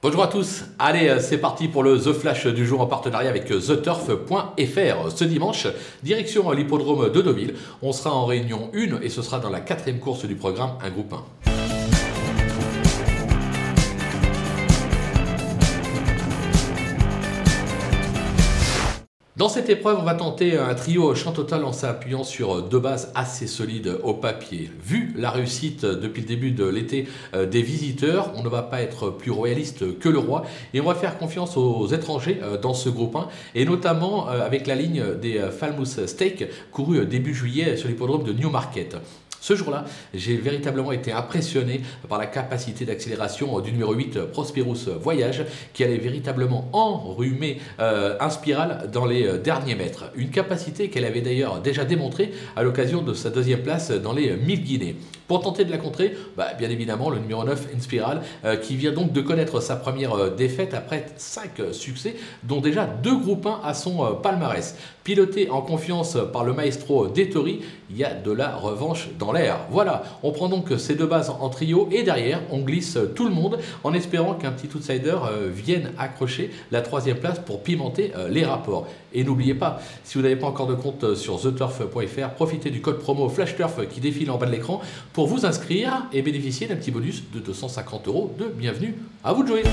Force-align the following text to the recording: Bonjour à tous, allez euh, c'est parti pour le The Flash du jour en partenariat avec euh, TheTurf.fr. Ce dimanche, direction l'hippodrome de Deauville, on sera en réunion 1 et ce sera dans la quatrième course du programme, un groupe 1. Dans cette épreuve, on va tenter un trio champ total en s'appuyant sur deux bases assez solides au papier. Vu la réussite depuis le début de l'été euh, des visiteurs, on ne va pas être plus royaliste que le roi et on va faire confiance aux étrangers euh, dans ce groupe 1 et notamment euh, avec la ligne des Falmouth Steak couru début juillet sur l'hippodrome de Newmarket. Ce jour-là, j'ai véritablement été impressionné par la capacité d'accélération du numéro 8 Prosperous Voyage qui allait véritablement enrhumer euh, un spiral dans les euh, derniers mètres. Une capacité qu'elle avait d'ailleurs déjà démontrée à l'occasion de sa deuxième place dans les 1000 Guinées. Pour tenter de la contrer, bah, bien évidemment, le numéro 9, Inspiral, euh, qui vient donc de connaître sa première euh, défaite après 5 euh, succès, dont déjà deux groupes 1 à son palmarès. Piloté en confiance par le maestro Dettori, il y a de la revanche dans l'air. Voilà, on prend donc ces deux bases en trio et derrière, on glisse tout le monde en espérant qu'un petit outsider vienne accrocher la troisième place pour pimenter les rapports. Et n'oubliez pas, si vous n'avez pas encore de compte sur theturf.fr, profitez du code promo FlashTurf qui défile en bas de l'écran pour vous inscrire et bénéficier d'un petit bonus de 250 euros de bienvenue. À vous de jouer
Bonjour 0.00 0.22
à 0.22 0.28
tous, 0.28 0.62
allez 0.78 1.08
euh, 1.08 1.18
c'est 1.18 1.38
parti 1.38 1.66
pour 1.66 1.82
le 1.82 1.98
The 1.98 2.12
Flash 2.12 2.46
du 2.46 2.64
jour 2.64 2.80
en 2.80 2.86
partenariat 2.86 3.28
avec 3.28 3.50
euh, 3.50 3.58
TheTurf.fr. 3.58 5.10
Ce 5.12 5.24
dimanche, 5.24 5.66
direction 6.04 6.48
l'hippodrome 6.52 7.10
de 7.10 7.20
Deauville, 7.20 7.56
on 7.82 7.90
sera 7.90 8.14
en 8.14 8.24
réunion 8.24 8.70
1 8.72 9.00
et 9.02 9.08
ce 9.08 9.22
sera 9.22 9.40
dans 9.40 9.50
la 9.50 9.58
quatrième 9.58 9.98
course 9.98 10.24
du 10.24 10.36
programme, 10.36 10.74
un 10.84 10.90
groupe 10.90 11.12
1. 11.46 11.47
Dans 19.38 19.48
cette 19.48 19.68
épreuve, 19.68 19.98
on 20.00 20.02
va 20.02 20.14
tenter 20.14 20.58
un 20.58 20.74
trio 20.74 21.14
champ 21.14 21.30
total 21.30 21.62
en 21.62 21.72
s'appuyant 21.72 22.24
sur 22.24 22.60
deux 22.60 22.80
bases 22.80 23.12
assez 23.14 23.46
solides 23.46 23.96
au 24.02 24.12
papier. 24.12 24.68
Vu 24.82 25.14
la 25.16 25.30
réussite 25.30 25.84
depuis 25.84 26.22
le 26.22 26.26
début 26.26 26.50
de 26.50 26.64
l'été 26.64 27.06
euh, 27.34 27.46
des 27.46 27.62
visiteurs, 27.62 28.32
on 28.34 28.42
ne 28.42 28.48
va 28.48 28.62
pas 28.62 28.82
être 28.82 29.10
plus 29.10 29.30
royaliste 29.30 29.96
que 30.00 30.08
le 30.08 30.18
roi 30.18 30.42
et 30.74 30.80
on 30.80 30.86
va 30.86 30.96
faire 30.96 31.18
confiance 31.18 31.56
aux 31.56 31.86
étrangers 31.86 32.40
euh, 32.42 32.58
dans 32.58 32.74
ce 32.74 32.88
groupe 32.88 33.14
1 33.14 33.28
et 33.54 33.64
notamment 33.64 34.28
euh, 34.28 34.44
avec 34.44 34.66
la 34.66 34.74
ligne 34.74 35.04
des 35.22 35.38
Falmouth 35.56 36.08
Steak 36.08 36.46
couru 36.72 37.06
début 37.06 37.32
juillet 37.32 37.76
sur 37.76 37.88
l'hippodrome 37.88 38.24
de 38.24 38.32
Newmarket. 38.32 38.96
Ce 39.40 39.54
jour-là, 39.54 39.84
j'ai 40.14 40.36
véritablement 40.36 40.92
été 40.92 41.12
impressionné 41.12 41.80
par 42.08 42.18
la 42.18 42.26
capacité 42.26 42.84
d'accélération 42.84 43.60
du 43.60 43.72
numéro 43.72 43.92
8 43.92 44.20
Prosperous 44.32 44.98
Voyage 45.00 45.44
qui 45.72 45.84
allait 45.84 45.98
véritablement 45.98 46.68
enrhumer 46.72 47.60
euh, 47.80 48.16
un 48.20 48.30
spiral 48.30 48.90
dans 48.92 49.06
les 49.06 49.26
euh, 49.26 49.38
derniers 49.38 49.74
mètres. 49.74 50.10
Une 50.16 50.30
capacité 50.30 50.90
qu'elle 50.90 51.04
avait 51.04 51.20
d'ailleurs 51.20 51.60
déjà 51.60 51.84
démontrée 51.84 52.32
à 52.56 52.62
l'occasion 52.62 53.02
de 53.02 53.14
sa 53.14 53.30
deuxième 53.30 53.62
place 53.62 53.90
dans 53.90 54.12
les 54.12 54.36
1000 54.36 54.64
Guinées. 54.64 54.96
Pour 55.28 55.42
tenter 55.42 55.66
de 55.66 55.70
la 55.70 55.76
contrer, 55.76 56.16
bah, 56.38 56.54
bien 56.58 56.70
évidemment, 56.70 57.10
le 57.10 57.18
numéro 57.18 57.44
9, 57.44 57.68
Inspiral, 57.76 58.22
euh, 58.46 58.56
qui 58.56 58.76
vient 58.76 58.92
donc 58.92 59.12
de 59.12 59.20
connaître 59.20 59.60
sa 59.60 59.76
première 59.76 60.14
euh, 60.14 60.30
défaite 60.30 60.72
après 60.72 61.04
5 61.18 61.60
euh, 61.60 61.72
succès, 61.74 62.16
dont 62.44 62.62
déjà 62.62 62.86
deux 62.86 63.14
groupes 63.14 63.44
1 63.44 63.60
à 63.62 63.74
son 63.74 64.14
palmarès. 64.22 64.74
Piloté 65.04 65.50
en 65.50 65.60
confiance 65.60 66.16
par 66.32 66.44
le 66.44 66.54
maestro 66.54 67.08
Dettori, 67.08 67.60
il 67.90 67.98
y 67.98 68.04
a 68.04 68.14
de 68.14 68.32
la 68.32 68.56
revanche 68.56 69.08
dans 69.18 69.32
l'air. 69.32 69.58
Voilà, 69.70 70.02
on 70.22 70.32
prend 70.32 70.48
donc 70.48 70.68
ces 70.78 70.94
deux 70.94 71.06
bases 71.06 71.30
en 71.30 71.48
trio 71.50 71.88
et 71.92 72.02
derrière, 72.02 72.40
on 72.50 72.60
glisse 72.60 72.98
tout 73.14 73.26
le 73.26 73.34
monde 73.34 73.58
en 73.84 73.92
espérant 73.92 74.34
qu'un 74.34 74.52
petit 74.52 74.68
outsider 74.74 75.16
vienne 75.50 75.92
accrocher 75.98 76.50
la 76.70 76.82
troisième 76.82 77.16
place 77.16 77.38
pour 77.38 77.62
pimenter 77.62 78.12
les 78.28 78.44
rapports. 78.44 78.86
Et 79.14 79.24
n'oubliez 79.24 79.54
pas, 79.54 79.80
si 80.04 80.18
vous 80.18 80.22
n'avez 80.22 80.36
pas 80.36 80.46
encore 80.46 80.66
de 80.66 80.74
compte 80.74 81.14
sur 81.14 81.40
theturf.fr, 81.40 82.28
profitez 82.34 82.68
du 82.68 82.82
code 82.82 82.98
promo 82.98 83.30
FlashTurf 83.30 83.88
qui 83.88 84.00
défile 84.00 84.30
en 84.30 84.36
bas 84.36 84.44
de 84.44 84.52
l'écran 84.52 84.82
pour 85.18 85.26
vous 85.26 85.44
inscrire 85.44 86.06
et 86.12 86.22
bénéficier 86.22 86.68
d'un 86.68 86.76
petit 86.76 86.92
bonus 86.92 87.24
de 87.34 87.40
250 87.40 88.06
euros 88.06 88.32
de 88.38 88.44
bienvenue. 88.46 88.94
À 89.24 89.32
vous 89.32 89.42
de 89.42 89.48
jouer 89.48 89.64